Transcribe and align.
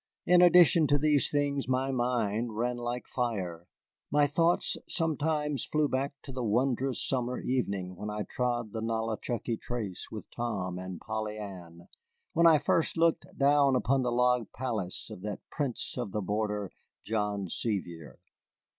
In 0.25 0.41
addition 0.41 0.87
to 0.87 0.97
these 0.97 1.29
things 1.29 1.67
my 1.67 1.91
mind 1.91 2.57
ran 2.57 2.77
like 2.77 3.05
fire. 3.05 3.67
My 4.09 4.25
thoughts 4.25 4.75
sometimes 4.87 5.63
flew 5.63 5.87
back 5.87 6.15
to 6.23 6.31
the 6.31 6.43
wondrous 6.43 6.99
summer 6.99 7.39
evening 7.39 7.95
when 7.97 8.09
I 8.09 8.23
trod 8.23 8.73
the 8.73 8.81
Nollichucky 8.81 9.57
trace 9.57 10.09
with 10.09 10.27
Tom 10.31 10.79
and 10.79 10.99
Polly 10.99 11.37
Ann, 11.37 11.87
when 12.33 12.47
I 12.47 12.57
first 12.57 12.97
looked 12.97 13.27
down 13.37 13.75
upon 13.75 14.01
the 14.01 14.11
log 14.11 14.51
palace 14.53 15.11
of 15.11 15.21
that 15.21 15.47
prince 15.51 15.95
of 15.99 16.13
the 16.13 16.21
border, 16.21 16.71
John 17.03 17.47
Sevier. 17.47 18.17